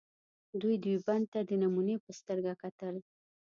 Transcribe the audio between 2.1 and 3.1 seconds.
سترګه کتل.